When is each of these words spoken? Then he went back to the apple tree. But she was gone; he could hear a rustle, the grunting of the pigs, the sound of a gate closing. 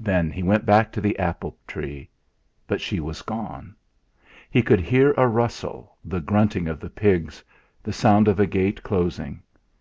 Then 0.00 0.32
he 0.32 0.42
went 0.42 0.66
back 0.66 0.90
to 0.90 1.00
the 1.00 1.16
apple 1.16 1.56
tree. 1.68 2.10
But 2.66 2.80
she 2.80 2.98
was 2.98 3.22
gone; 3.22 3.76
he 4.50 4.62
could 4.62 4.80
hear 4.80 5.12
a 5.12 5.28
rustle, 5.28 5.96
the 6.04 6.18
grunting 6.20 6.66
of 6.66 6.80
the 6.80 6.90
pigs, 6.90 7.44
the 7.80 7.92
sound 7.92 8.26
of 8.26 8.40
a 8.40 8.48
gate 8.48 8.82
closing. 8.82 9.44